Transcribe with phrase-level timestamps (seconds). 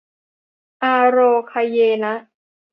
[0.83, 1.17] อาโร
[1.51, 2.13] คะเยนะ